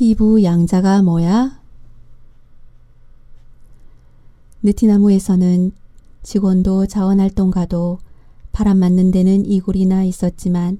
[0.00, 1.60] 피부 양자가 뭐야?
[4.62, 5.72] 느티나무에서는
[6.22, 7.98] 직원도 자원활동가도
[8.50, 10.78] 바람 맞는 데는 이골이나 있었지만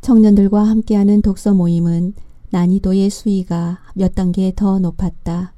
[0.00, 2.14] 청년들과 함께하는 독서 모임은
[2.48, 5.52] 난이도의 수위가 몇 단계 더 높았다.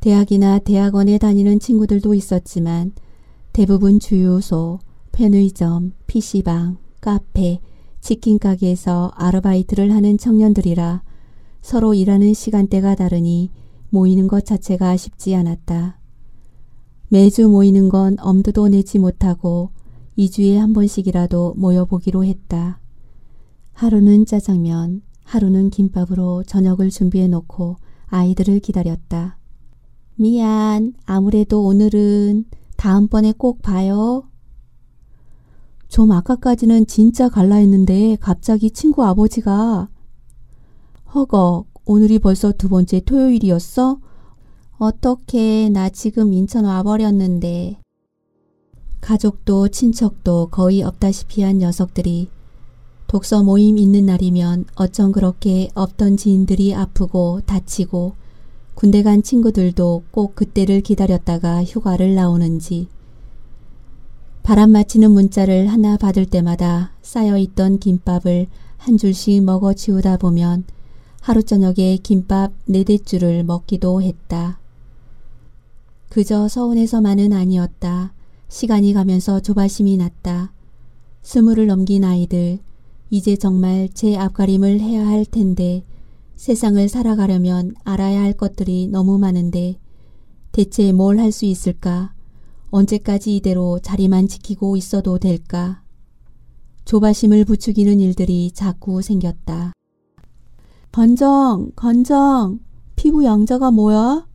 [0.00, 2.92] 대학이나 대학원에 다니는 친구들도 있었지만
[3.52, 4.78] 대부분 주유소,
[5.12, 7.60] 편의점, PC방, 카페,
[8.00, 11.04] 치킨 가게에서 아르바이트를 하는 청년들이라
[11.66, 13.50] 서로 일하는 시간대가 다르니
[13.90, 15.98] 모이는 것 자체가 쉽지 않았다.
[17.08, 19.70] 매주 모이는 건 엄두도 내지 못하고
[20.16, 22.78] 2주에 한 번씩이라도 모여보기로 했다.
[23.72, 29.36] 하루는 짜장면, 하루는 김밥으로 저녁을 준비해 놓고 아이들을 기다렸다.
[30.14, 32.44] 미안, 아무래도 오늘은
[32.76, 34.28] 다음번에 꼭 봐요.
[35.88, 39.88] 좀 아까까지는 진짜 갈라 했는데 갑자기 친구 아버지가
[41.14, 44.00] 허걱, 오늘이 벌써 두 번째 토요일이었어?
[44.76, 47.78] 어떻게 나 지금 인천 와버렸는데.
[49.00, 52.28] 가족도 친척도 거의 없다시피 한 녀석들이
[53.06, 58.14] 독서 모임 있는 날이면 어쩜 그렇게 없던 지인들이 아프고 다치고
[58.74, 62.88] 군대 간 친구들도 꼭 그때를 기다렸다가 휴가를 나오는지
[64.42, 70.64] 바람 맞히는 문자를 하나 받을 때마다 쌓여있던 김밥을 한 줄씩 먹어 치우다 보면
[71.26, 74.60] 하루 저녁에 김밥 네댓줄을 먹기도 했다.
[76.08, 78.14] 그저 서운해서만은 아니었다.
[78.48, 80.52] 시간이 가면서 조바심이 났다.
[81.22, 82.60] 스물을 넘긴 아이들,
[83.10, 85.82] 이제 정말 제 앞가림을 해야 할 텐데
[86.36, 89.80] 세상을 살아가려면 알아야 할 것들이 너무 많은데
[90.52, 92.14] 대체 뭘 할 수 있을까?
[92.70, 95.82] 언제까지 이대로 자리만 지키고 있어도 될까?
[96.84, 99.72] 조바심을 부추기는 일들이 자꾸 생겼다.
[100.96, 102.58] 건정, 건정,
[102.96, 104.26] 피부 양자가 뭐야?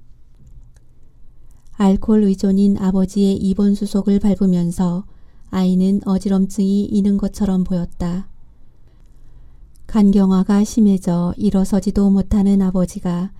[1.71, 5.05] 알코올 의존인 아버지의 입원 수속을 밟으면서
[5.49, 8.29] 아이는 어지럼증이 있는 것처럼 보였다.
[9.87, 13.31] 간경화가 심해져 일어서지도 못하는 아버지가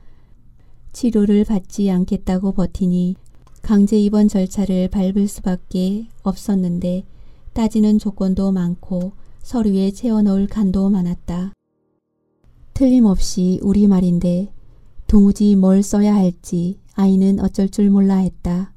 [0.92, 3.18] 치료를 받지 않겠다고 버티니
[3.62, 7.06] 강제 입원 절차를 밟을 수밖에 없었는데
[7.54, 9.12] 따지는 조건도 많고
[9.44, 11.52] 서류에 채워넣을 칸도 많았다.
[12.82, 14.52] 틀림없이 우리말인데
[15.06, 18.74] 도무지 뭘 써야 할지 아이는 어쩔 줄 몰라 했다.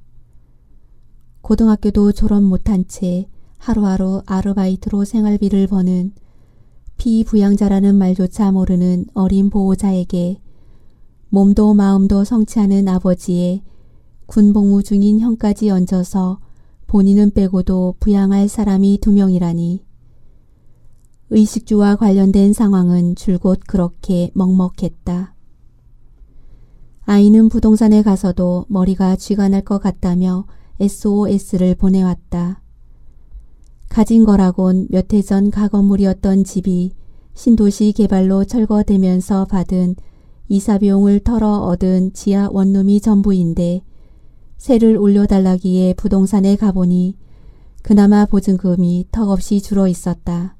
[1.40, 6.12] 고등학교도 졸업 못한 채 하루하루 아르바이트로 생활비를 버는
[6.98, 10.38] 피부양자라는 말조차 모르는 어린 보호자에게
[11.30, 13.62] 몸도 마음도 성취하는 아버지의
[14.26, 16.40] 군복무 중인 형까지 얹어서
[16.88, 19.83] 본인은 빼고도 부양할 사람이 두 명이라니.
[21.34, 25.34] 의식주와 관련된 상황은 줄곧 그렇게 먹먹했다.
[27.06, 30.46] 아이는 부동산에 가서도 머리가 쥐가 날 것 같다며
[30.80, 32.62] SOS를 보내왔다.
[33.88, 36.92] 가진 거라곤 몇 해 전 가건물이었던 집이
[37.34, 39.96] 신도시 개발로 철거되면서 받은
[40.48, 43.82] 이사 비용을 털어 얻은 지하 원룸이 전부인데
[44.58, 47.16] 세를 올려달라기에 부동산에 가보니
[47.82, 50.56] 그나마 보증금이 턱없이 줄어 있었다.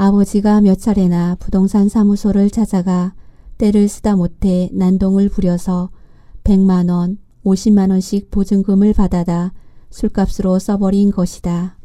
[0.00, 3.14] 아버지가 몇 차례나 부동산 사무소를 찾아가
[3.58, 5.90] 때를 쓰다 못해 난동을 부려서
[6.44, 9.52] 100만원, 50만원씩 보증금을 받아다
[9.90, 11.76] 술값으로 써버린 것이다.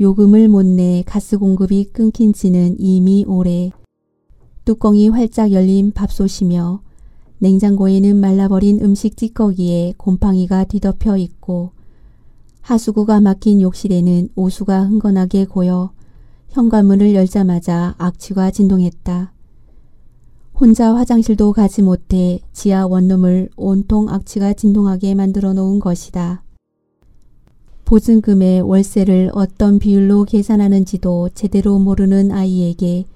[0.00, 3.70] 요금을 못 내 가스 공급이 끊긴 지는 이미 오래
[4.66, 6.82] 뚜껑이 활짝 열린 밥솥이며
[7.38, 11.72] 냉장고에는 말라버린 음식 찌꺼기에 곰팡이가 뒤덮여 있고
[12.60, 15.92] 하수구가 막힌 욕실에는 오수가 흥건하게 고여
[16.50, 19.32] 현관문을 열자마자 악취가 진동했다.
[20.54, 26.42] 혼자 화장실도 가지 못해 지하 원룸을 온통 악취가 진동하게 만들어 놓은 것이다.
[27.84, 33.06] 보증금의 월세를 어떤 비율로 계산하는지도 제대로 모르는 아이에게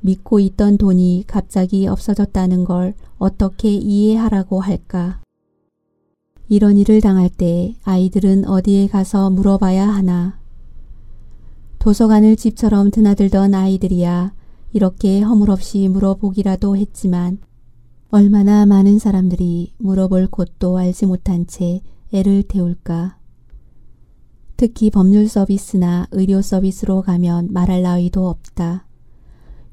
[0.00, 5.20] 믿고 있던 돈이 갑자기 없어졌다는 걸 어떻게 이해하라고 할까?
[6.48, 10.38] 이런 일을 당할 때 아이들은 어디에 가서 물어봐야 하나?
[11.86, 14.34] 도서관을 집처럼 드나들던 아이들이야
[14.72, 17.38] 이렇게 허물없이 물어보기라도 했지만
[18.10, 23.18] 얼마나 많은 사람들이 물어볼 곳도 알지 못한 채 애를 태울까?
[24.56, 28.84] 특히 법률 서비스나 의료 서비스로 가면 말할 나위도 없다.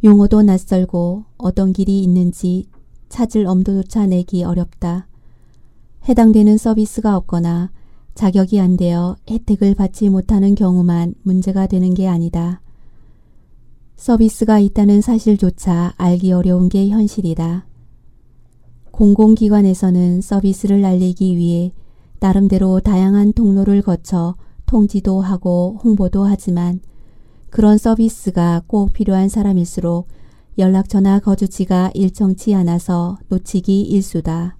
[0.04, 2.70] 용어도 낯설고 어떤 길이 있는지
[3.10, 5.08] 찾을 엄두조차 내기 어렵다.
[6.08, 7.72] 해당되는 서비스가 없거나
[8.16, 12.62] 자격이 안 되어 혜택을 받지 못하는 경우만 문제가 되는 게 아니다.
[13.96, 17.66] 서비스가 있다는 사실조차 알기 어려운 게 현실이다.
[18.92, 21.72] 공공기관에서는 서비스를 알리기 위해
[22.20, 24.36] 나름대로 다양한 통로를 거쳐
[24.66, 26.80] 통지도 하고 홍보도 하지만
[27.50, 30.08] 그런 서비스가 꼭 필요한 사람일수록
[30.58, 34.58] 연락처나 거주지가 일정치 않아서 놓치기 일수다.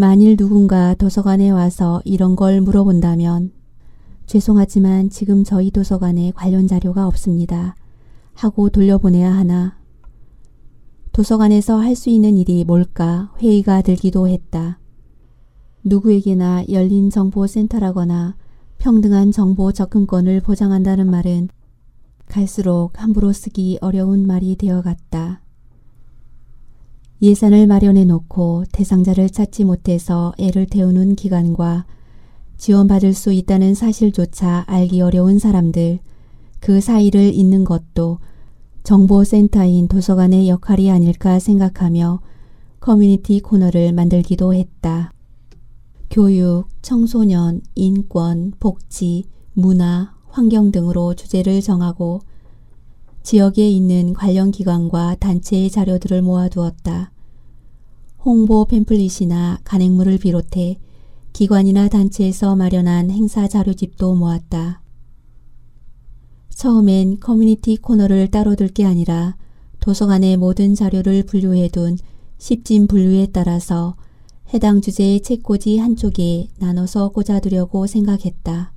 [0.00, 3.50] 만일 누군가 도서관에 와서 이런 걸 물어본다면
[4.26, 7.74] 죄송하지만 지금 저희 도서관에 관련 자료가 없습니다.
[8.32, 9.76] 하고 돌려보내야 하나.
[11.10, 14.78] 도서관에서 할 수 있는 일이 뭘까 회의가 들기도 했다.
[15.82, 18.36] 누구에게나 열린 정보센터라거나
[18.78, 21.48] 평등한 정보 접근권을 보장한다는 말은
[22.28, 25.42] 갈수록 함부로 쓰기 어려운 말이 되어갔다.
[27.20, 31.84] 예산을 마련해 놓고 대상자를 찾지 못해서 애를 태우는 기관과
[32.58, 35.98] 지원받을 수 있다는 사실조차 알기 어려운 사람들,
[36.60, 38.18] 그 사이를 잇는 것도
[38.82, 42.20] 정보센터인 도서관의 역할이 아닐까 생각하며
[42.80, 45.12] 커뮤니티 코너를 만들기도 했다.
[46.10, 52.20] 교육, 청소년, 인권, 복지, 문화, 환경 등으로 주제를 정하고
[53.28, 57.12] 지역에 있는 관련 기관과 단체의 자료들을 모아두었다.
[58.24, 60.78] 홍보 팸플릿이나 간행물을 비롯해
[61.34, 64.80] 기관이나 단체에서 마련한 행사 자료집도 모았다.
[66.48, 69.36] 처음엔 커뮤니티 코너를 따로 둘 게 아니라
[69.80, 71.98] 도서관의 모든 자료를 분류해둔
[72.38, 73.96] 십진 분류에 따라서
[74.54, 78.72] 해당 주제의 책꽂이 한쪽에 나눠서 꽂아두려고 생각했다.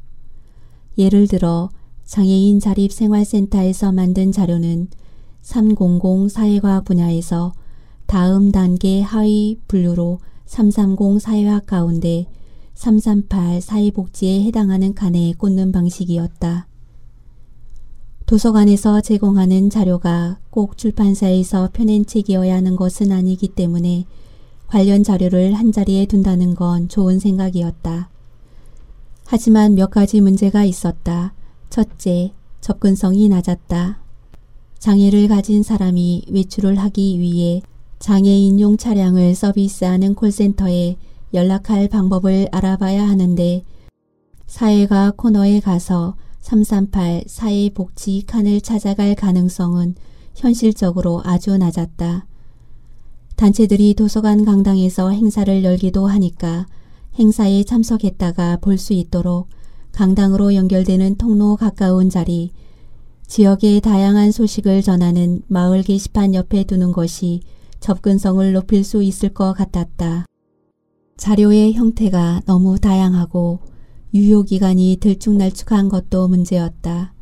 [0.98, 1.70] 예를 들어
[2.12, 4.90] 장애인 자립생활센터에서 만든 자료는
[5.44, 5.78] 300
[6.30, 7.54] 사회과학 분야에서
[8.06, 12.28] 다음 단계 하위 분류로 330 사회학 가운데
[12.74, 16.68] 338 사회복지에 해당하는 칸에 꽂는 방식이었다.
[18.26, 24.06] 도서관에서 제공하는 자료가 꼭 출판사에서 펴낸 책이어야 하는 것은 아니기 때문에
[24.68, 28.10] 관련 자료를 한자리에 둔다는 건 좋은 생각이었다.
[29.24, 31.34] 하지만 몇 가지 문제가 있었다.
[31.72, 34.02] 첫째, 접근성이 낮았다.
[34.78, 37.62] 장애를 가진 사람이 외출을 하기 위해
[38.00, 40.98] 장애인용 차량을 서비스하는 콜센터에
[41.34, 43.64] 연락할 방법을 알아봐야 하는데
[44.48, 49.96] 사회가 코너에 가서 338 사회복지 칸을 찾아갈 가능성은
[50.36, 52.26] 현실적으로 아주 낮았다.
[53.38, 56.66] 단체들이 도서관 강당에서 행사를 열기도 하니까
[57.18, 59.48] 행사에 참석했다가 볼 수 있도록
[59.92, 62.52] 강당으로 연결되는 통로 가까운 자리,
[63.28, 67.42] 지역의 다양한 소식을 전하는 마을 게시판 옆에 두는 것이
[67.80, 70.26] 접근성을 높일 수 있을 것 같았다.
[71.18, 73.60] 자료의 형태가 너무 다양하고
[74.14, 77.14] 유효기간이 들쭉날쭉한 것도 문제였다.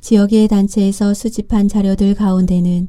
[0.00, 2.88] 지역의 단체에서 수집한 자료들 가운데는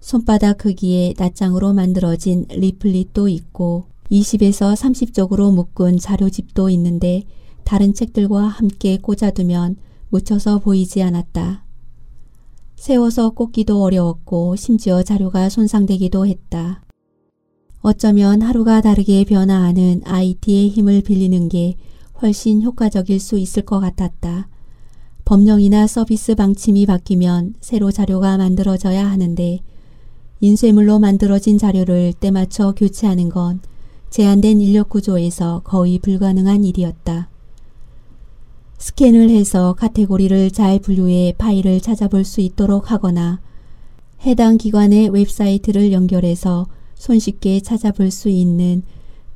[0.00, 7.22] 손바닥 크기의 낱장으로 만들어진 리플릿도 있고 20에서 30쪽으로 묶은 자료집도 있는데
[7.64, 9.76] 다른 책들과 함께 꽂아두면
[10.10, 11.64] 묻혀서 보이지 않았다.
[12.76, 16.82] 세워서 꽂기도 어려웠고 심지어 자료가 손상되기도 했다.
[17.80, 21.76] 어쩌면 하루가 다르게 변화하는 IT의 힘을 빌리는 게
[22.20, 24.48] 훨씬 효과적일 수 있을 것 같았다.
[25.24, 29.60] 법령이나 서비스 방침이 바뀌면 새로 자료가 만들어져야 하는데
[30.40, 33.60] 인쇄물로 만들어진 자료를 때맞춰 교체하는 건
[34.10, 37.31] 제한된 인력 구조에서 거의 불가능한 일이었다.
[38.82, 43.40] 스캔을 해서 카테고리를 잘 분류해 파일을 찾아볼 수 있도록 하거나
[44.22, 48.82] 해당 기관의 웹사이트를 연결해서 손쉽게 찾아볼 수 있는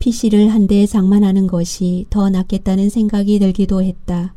[0.01, 4.35] PC를 한 대 장만하는 것이 더 낫겠다는 생각이 들기도 했다.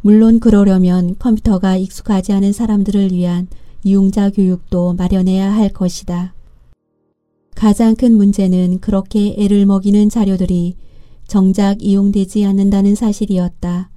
[0.00, 3.48] 물론 그러려면 컴퓨터가 익숙하지 않은 사람들을 위한
[3.82, 6.34] 이용자 교육도 마련해야 할 것이다.
[7.56, 10.76] 가장 큰 문제는 그렇게 애를 먹이는 자료들이
[11.28, 13.90] 정작 이용되지 않는다는 사실이었다.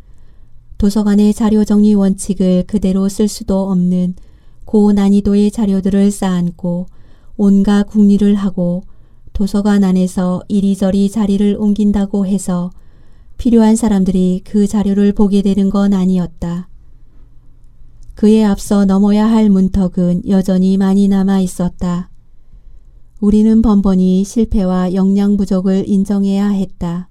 [0.77, 4.15] 도서관의 자료 정리 원칙을 그대로 쓸 수도 없는
[4.65, 6.87] 고난이도의 자료들을 쌓아안고
[7.37, 8.83] 온갖 궁리를 하고
[9.31, 12.69] 도서관 안에서 이리저리 자리를 옮긴다고 해서
[13.37, 16.67] 필요한 사람들이 그 자료를 보게 되는 건 아니었다.
[18.15, 22.09] 그에 앞서 넘어야 할 문턱은 여전히 많이 남아 있었다.
[23.21, 27.10] 우리는 번번이 실패와 역량 부족을 인정해야 했다.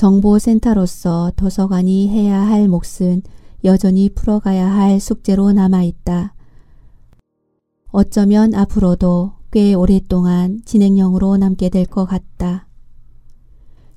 [0.00, 3.20] 정보센터로서 도서관이 해야 할 몫은
[3.64, 6.32] 여전히 풀어가야 할 숙제로 남아있다.
[7.88, 12.66] 어쩌면 앞으로도 꽤 오랫동안 진행형으로 남게 될 것 같다.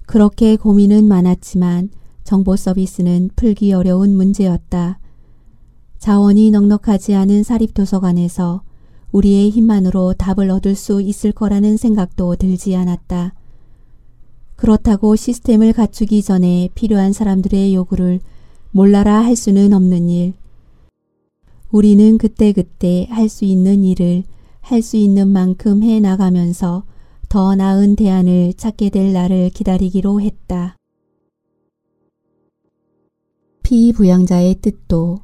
[0.06, 1.90] 그렇게 고민은 많았지만
[2.26, 5.00] 정보 서비스는 풀기 어려운 문제였다.
[6.00, 8.62] 자원이 넉넉하지 않은 사립도서관에서
[9.14, 13.36] 우리의 힘만으로 답을 얻을 수 있을 거라는 생각도 들지 않았다.
[14.64, 18.22] 그렇다고 시스템을 갖추기 전에 필요한 사람들의 요구를
[18.72, 20.34] 몰라라 할 수는 없는 일.
[21.70, 24.24] 우리는 그때그때 할 수 있는 일을
[24.62, 26.84] 할 수 있는 만큼 해 나가면서
[27.28, 30.78] 더 나은 대안을 찾게 될 날을 기다리기로 했다.
[33.64, 35.20] 피부양자의 뜻도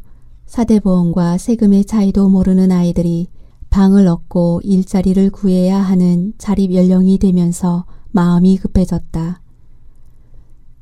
[0.47, 3.27] 사대보험과 세금의 차이도 모르는 아이들이
[3.69, 9.41] 방을 얻고 일자리를 구해야 하는 자립 연령이 되면서 마음이 급해졌다.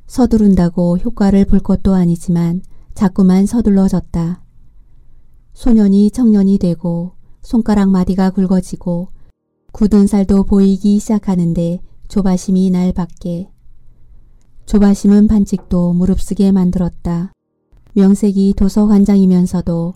[0.07, 2.61] 서두른다고 효과를 볼 것도 아니지만
[2.93, 4.41] 자꾸만 서둘러졌다.
[5.53, 9.09] 소년이 청년이 되고 손가락 마디가 굵어지고
[9.71, 13.49] 굳은 살도 보이기 시작하는데 조바심이 날 밖에.
[14.65, 17.33] 조바심은 반칙도 무릅쓰게 만들었다.
[17.93, 19.93] 명색이 도서관장이면서도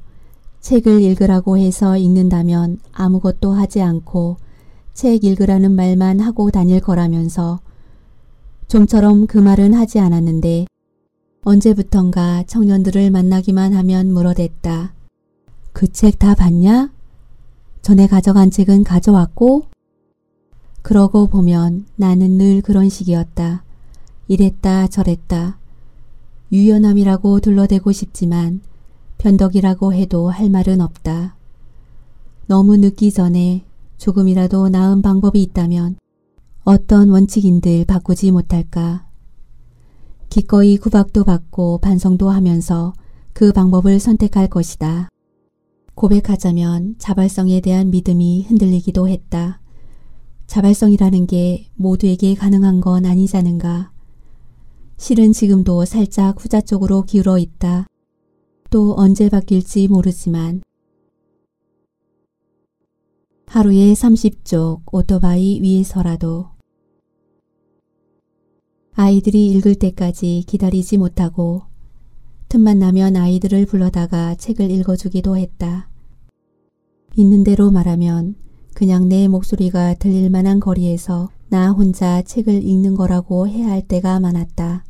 [0.59, 4.37] 책을 읽으라고 해서 읽는다면 아무것도 하지 않고
[4.93, 7.59] 책 읽으라는 말만 하고 다닐 거라면서
[8.67, 10.65] 좀처럼 그 말은 하지 않았는데
[11.43, 14.93] 언제부턴가 청년들을 만나기만 하면 물어댔다.
[15.73, 16.91] 그 책 다 봤냐?
[17.81, 19.63] 전에 가져간 책은 가져왔고?
[20.83, 23.63] 그러고 보면 나는 늘 그런 식이었다.
[24.27, 25.57] 이랬다 저랬다.
[26.51, 28.61] 유연함이라고 둘러대고 싶지만
[29.17, 31.35] 변덕이라고 해도 할 말은 없다.
[32.47, 33.63] 너무 늦기 전에
[34.01, 35.95] 조금이라도 나은 방법이 있다면
[36.63, 39.05] 어떤 원칙인들 바꾸지 못할까.
[40.27, 42.93] 기꺼이 구박도 받고 반성도 하면서
[43.31, 45.07] 그 방법을 선택할 것이다.
[45.93, 49.61] 고백하자면 자발성에 대한 믿음이 흔들리기도 했다.
[50.47, 53.91] 자발성이라는 게 모두에게 가능한 건 아니자는가.
[54.97, 57.85] 실은 지금도 살짝 후자 쪽으로 기울어 있다.
[58.71, 60.63] 또 언제 바뀔지 모르지만
[63.51, 66.45] 하루에 30쪽 오토바이 위에서라도
[68.93, 71.63] 아이들이 읽을 때까지 기다리지 못하고
[72.47, 75.89] 틈만 나면 아이들을 불러다가 책을 읽어주기도 했다.
[77.17, 78.35] 있는 대로 말하면
[78.73, 84.85] 그냥 내 목소리가 들릴 만한 거리에서 나 혼자 책을 읽는 거라고 해야 할 때가 많았다.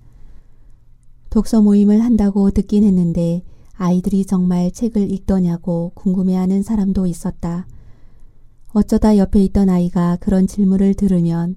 [1.31, 3.41] 독서 모임을 한다고 듣긴 했는데
[3.73, 7.65] 아이들이 정말 책을 읽더냐고 궁금해하는 사람도 있었다.
[8.73, 11.55] 어쩌다 옆에 있던 아이가 그런 질문을 들으면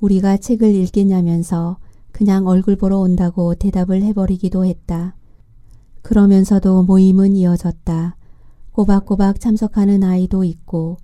[0.00, 1.78] 우리가 책을 읽겠냐면서
[2.10, 5.14] 그냥 얼굴 보러 온다고 대답을 해버리기도 했다.
[6.02, 8.16] 그러면서도 모임은 이어졌다.
[8.72, 10.96] 꼬박꼬박 참석하는 아이도 있고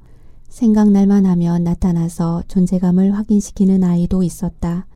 [0.49, 4.87] 생각날만 하면 나타나서 존재감을 확인시키는 아이도 있었다.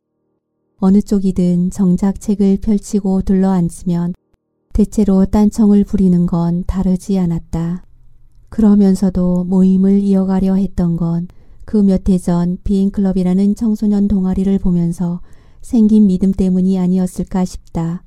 [0.78, 4.14] 어느 쪽이든 정작 책을 펼치고 둘러앉으면
[4.72, 7.84] 대체로 딴청을 부리는 건 다르지 않았다.
[8.50, 11.28] 그러면서도 모임을 이어가려 했던 건
[11.64, 15.20] 그 몇 해 전 비행클럽이라는 청소년 동아리를 보면서
[15.62, 18.02] 생긴 믿음 때문이 아니었을까 싶다.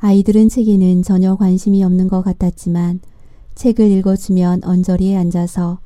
[0.00, 3.00] 아이들은 책에는 전혀 관심이 없는 것 같았지만
[3.54, 5.78] 책을 읽어주면 언저리에 앉아서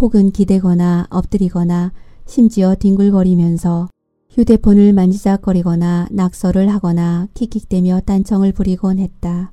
[0.00, 1.92] 혹은 기대거나 엎드리거나
[2.26, 3.88] 심지어 뒹굴거리면서
[4.30, 9.52] 휴대폰을 만지작거리거나 낙서를 하거나 킥킥대며 딴청을 부리곤 했다.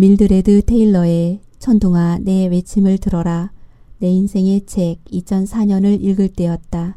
[0.00, 3.50] 밀드레드 테일러의 천둥아 내 외침을 들어라
[3.98, 6.96] 내 인생의 책 2004년을 읽을 때였다.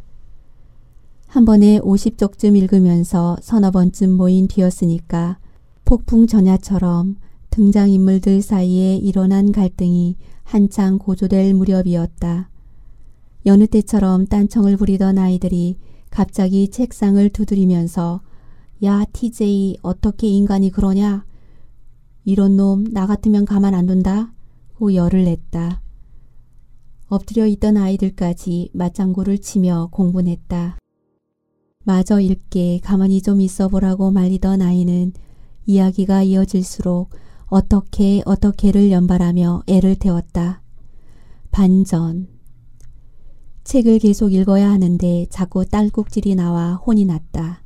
[1.25, 5.39] 한 번에 50쪽쯤 읽으면서 서너 번쯤 모인 뒤였으니까
[5.83, 7.15] 폭풍 전야처럼
[7.49, 12.51] 등장인물들 사이에 일어난 갈등이 한창 고조될 무렵이었다.
[13.47, 15.79] 여느 때처럼 딴청을 부리던 아이들이
[16.11, 18.21] 갑자기 책상을 두드리면서
[18.83, 21.25] 야 TJ 어떻게 인간이 그러냐
[22.23, 24.33] 이런 놈 나 같으면 가만 안 둔다.
[24.75, 25.81] 고 열을 냈다.
[27.07, 30.77] 엎드려 있던 아이들까지 맞장구를 치며 공분했다.
[31.83, 35.13] 마저 읽게 가만히 좀 있어 보라고 말리던 아이는
[35.65, 37.09] 이야기가 이어질수록
[37.47, 40.61] 어떻게 어떻게를 연발하며 애를 태웠다.
[41.51, 42.27] 반전.
[43.63, 47.63] 책을 계속 읽어야 하는데 자꾸 딸꾹질이 나와 혼이 났다.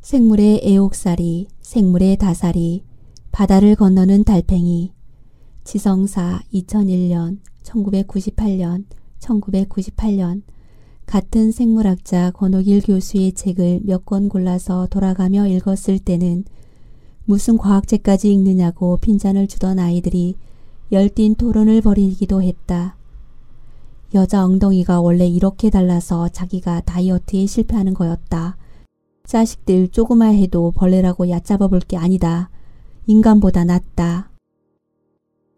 [0.00, 2.84] 생물의 애옥살이, 생물의 다살이,
[3.32, 4.92] 바다를 건너는 달팽이
[5.64, 8.84] 지성사 2001년, 1998년,
[9.20, 10.42] 1998년
[11.06, 16.44] 같은 생물학자 권옥일 교수의 책을 몇 권 골라서 돌아가며 읽었을 때는
[17.24, 20.36] 무슨 과학책까지 읽느냐고 핀잔을 주던 아이들이
[20.90, 22.96] 열띤 토론을 벌이기도 했다.
[24.14, 28.58] 여자 엉덩이가 원래 이렇게 달라서 자기가 다이어트에 실패하는 거였다.
[29.24, 32.50] 자식들 조그마 해도 벌레라고 얕잡아 볼 게 아니다.
[33.06, 34.30] 인간보다 낫다.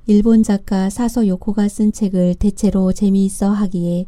[0.07, 4.07] 일본 작가 사서 요코가 쓴 책을 대체로 재미있어 하기에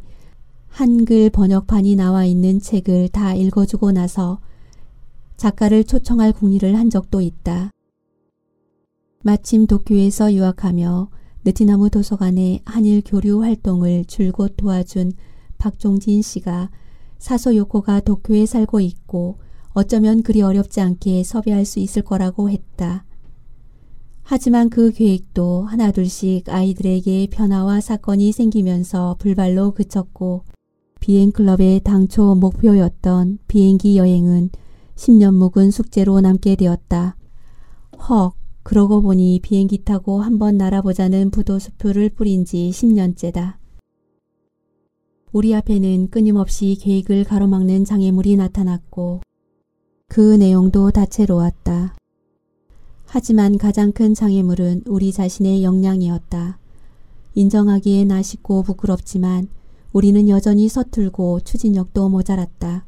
[0.67, 4.39] 한글 번역판이 나와 있는 책을 다 읽어주고 나서
[5.37, 7.69] 작가를 초청할 궁리를 한 적도 있다.
[9.21, 11.09] 마침 도쿄에서 유학하며
[11.45, 15.11] 느티나무 도서관의 한일 교류 활동을 줄곧 도와준
[15.59, 16.71] 박종진 씨가
[17.19, 19.37] 사소 요코가 도쿄에 살고 있고
[19.73, 23.06] 어쩌면 그리 어렵지 않게 섭외할 수 있을 거라고 했다.
[24.29, 30.43] 하지만 그 계획도 하나둘씩 아이들에게 변화와 사건이 생기면서 불발로 그쳤고
[30.99, 34.49] 비행클럽의 당초 목표였던 비행기 여행은
[34.95, 37.15] 10년 묵은 숙제로 남게 되었다.
[38.09, 43.55] 헉, 그러고 보니 비행기 타고 한번 날아보자는 부도수표를 뿌린 지 10년째다.
[45.31, 49.21] 우리 앞에는 끊임없이 계획을 가로막는 장애물이 나타났고
[50.09, 51.96] 그 내용도 다채로웠다.
[53.07, 56.59] 하지만 가장 큰 장애물은 우리 자신의 역량이었다.
[57.35, 59.47] 인정하기엔 아쉽고 부끄럽지만
[59.93, 62.85] 우리는 여전히 서툴고 추진력도 모자랐다.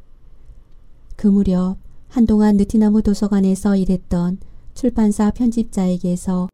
[1.15, 1.77] 그 무렵
[2.09, 4.39] 한동안 느티나무 도서관에서 일했던
[4.73, 6.49] 출판사 편집자에게서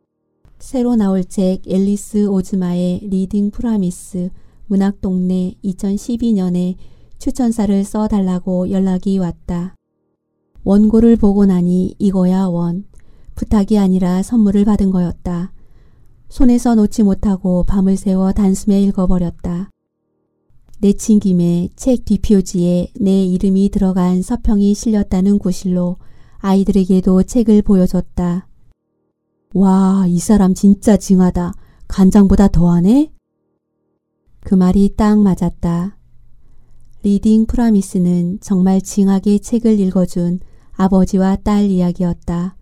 [0.60, 4.30] 새로 나올 책 앨리스 오즈마의 Reading Promise
[4.68, 6.76] 문학동네 2012년에
[7.18, 9.76] 추천사를 써달라고 연락이 왔다.
[10.64, 12.86] 원고를 보고 나니 이거야 원.
[13.36, 15.52] 부탁이 아니라 선물을 받은 거였다.
[16.30, 19.70] 손에서 놓지 못하고 밤을 새워 단숨에 읽어버렸다.
[20.80, 25.98] 내친 김에 책 뒷표지에 내 이름이 들어간 서평이 실렸다는 구실로
[26.40, 28.48] 아이들에게도 책을 보여줬다.
[29.54, 31.54] 와, 이 사람 진짜 징하다.
[31.88, 33.12] 간장보다 더하네?
[34.42, 35.98] 그 말이 딱 맞았다.
[37.04, 40.40] Reading Promise는 정말 징하게 책을 읽어준
[40.74, 42.55] 아버지와 딸 이야기였다.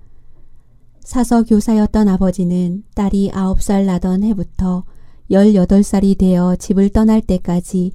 [1.04, 4.86] 사서 교사였던 아버지는 딸이 9살 나던 해부터
[5.30, 7.92] 18살이 되어 집을 떠날 때까지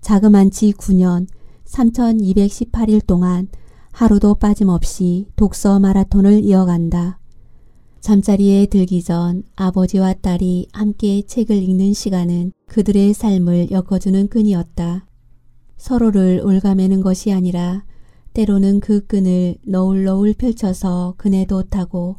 [0.00, 1.26] 자그만치 9년
[1.66, 3.48] 3218일 동안
[3.90, 7.18] 하루도 빠짐없이 독서 마라톤을 이어간다.
[8.00, 15.06] 잠자리에 들기 전 아버지와 딸이 함께 책을 읽는 시간은 그들의 삶을 엮어주는 끈이었다.
[15.76, 17.84] 서로를 올가매는 것이 아니라
[18.34, 22.16] 때로는 그 끈을 너울너울 펼쳐서 그네도 타고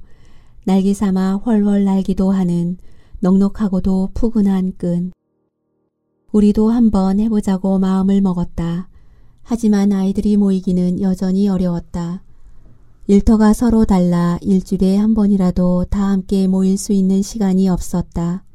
[0.65, 2.77] 날개 삼아 훨훨 날기도 하는
[3.19, 5.11] 넉넉하고도 푸근한 끈.
[6.31, 8.87] 우리도 한번 해보자고 마음을 먹었다.
[9.41, 12.23] 하지만 아이들이 모이기는 여전히 어려웠다.
[13.07, 18.45] 일터가 서로 달라 일주일에 한 번이라도 다 함께 모일 수 있는 시간이 없었다.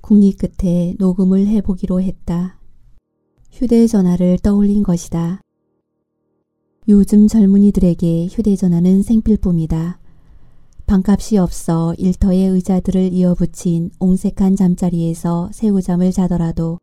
[0.00, 2.58] 국리 끝에 녹음을 해보기로 했다.
[3.50, 5.42] 휴대전화를 떠올린 것이다.
[6.88, 10.01] 요즘 젊은이들에게 휴대전화는 생필품이다.
[10.86, 16.78] 방값이 없어 일터의 의자들을 이어붙인 옹색한 잠자리에서 새우잠을 자더라도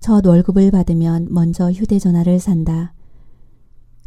[0.00, 2.92] 첫 월급을 받으면 먼저 휴대전화를 산다.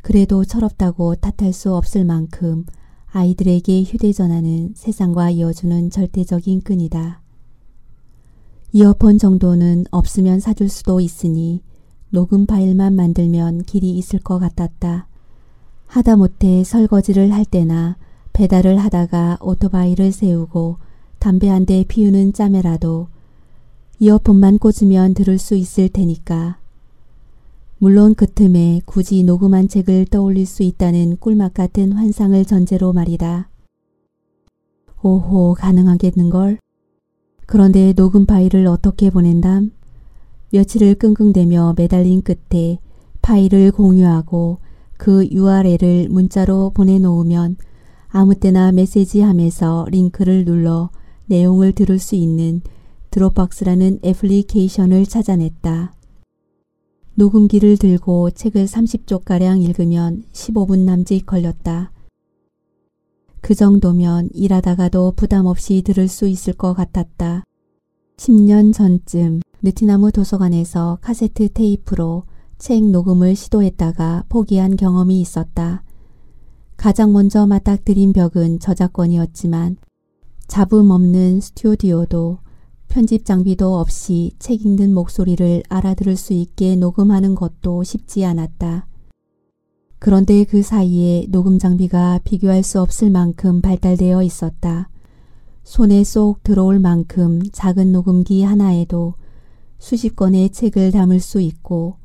[0.02, 2.66] 그래도 철없다고 탓할 수 없을 만큼
[3.08, 7.22] 아이들에게 휴대전화는 세상과 이어주는 절대적인 끈이다.
[8.74, 11.64] 이어폰 정도는 없으면 사줄 수도 있으니
[12.10, 15.08] 녹음 파일만 만들면 길이 있을 것 같았다.
[15.88, 17.96] 하다못해 설거지를 할 때나
[18.36, 20.76] 배달을 하다가 오토바이를 세우고
[21.20, 23.08] 담배 한 대 피우는 짬에라도
[24.00, 26.58] 이어폰만 꽂으면 들을 수 있을 테니까.
[27.78, 33.48] 물론 그 틈에 굳이 녹음한 책을 떠올릴 수 있다는 꿀맛 같은 환상을 전제로 말이다.
[35.02, 36.58] 오호 가능하겠는걸?
[37.46, 39.72] 그런데 녹음 파일을 어떻게 보낸담?
[40.52, 42.80] 며칠을 끙끙대며 매달린 끝에
[43.22, 44.58] 파일을 공유하고
[44.98, 47.56] 그 URL을 문자로 보내놓으면
[48.18, 50.90] 아무 때나 메시지 함에서 링크를 눌러
[51.26, 52.62] 내용을 들을 수 있는
[53.12, 55.94] 드롭박스라는 애플리케이션을 찾아냈다.
[57.16, 61.92] 녹음기를 들고 책을 30쪽가량 읽으면 15분 남짓 걸렸다.
[63.42, 67.44] 그 정도면 일하다가도 부담 없이 들을 수 있을 것 같았다.
[68.16, 72.24] 10년 전쯤 느티나무 도서관에서 카세트 테이프로
[72.60, 75.84] 책 녹음을 시도했다가 포기한 경험이 있었다.
[76.78, 79.78] 가장 먼저 맞닥뜨린 벽은 저작권이었지만
[80.48, 82.40] 잡음 없는 스튜디오도
[82.88, 88.88] 편집 장비도 없이 책 읽는 목소리를 알아들을 수 있게 녹음하는 것도 쉽지 않았다.
[90.00, 94.90] 그런데 그 사이에 녹음 장비가 비교할 수 없을 만큼 발달되어 있었다.
[95.64, 99.16] 손에 쏙 들어올 만큼 작은 녹음기 하나에도
[99.80, 101.98] 수십 건의 책을 담을 수 있고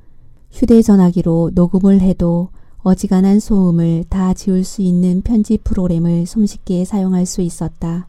[0.50, 2.48] 휴대전화기로 녹음을 해도
[2.82, 8.08] 어지간한 소음을 다 지울 수 있는 편집 프로그램을 손쉽게 사용할 수 있었다.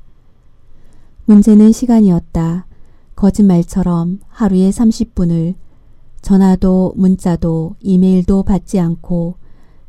[1.25, 2.65] 문제는 시간이었다.
[3.15, 5.55] 거짓말처럼 하루에 30분을
[6.21, 9.35] 전화도 문자도 이메일도 받지 않고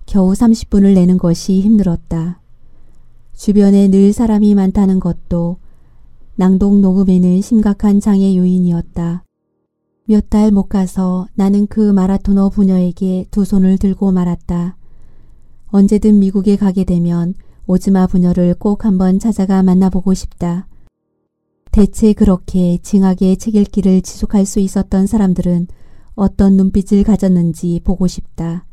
[0.06, 2.40] 겨우 30분을 내는 것이 힘들었다.
[3.34, 5.58] 주변에 늘 사람이 많다는 것도
[6.34, 9.24] 낭독 녹음에는 심각한 장애 요인이었다.
[10.04, 14.76] 몇 달 못 가서 나는 그 마라토너 부녀에게 두 손을 들고 말았다.
[15.68, 17.34] 언제든 미국에 가게 되면
[17.66, 20.66] 오즈마 부녀를 꼭 한번 찾아가 만나보고 싶다.
[21.70, 25.68] 대체 그렇게 징하게 책 읽기를 지속할 수 있었던 사람들은
[26.14, 28.66] 어떤 눈빛을 가졌는지 보고 싶다.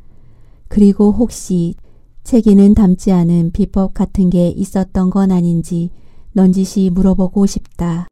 [0.67, 1.75] 그리고 혹시
[2.23, 5.91] 책에는 담지 않은 비법 같은 게 있었던 건 아닌지
[6.33, 8.07] 넌지시 물어보고 싶다.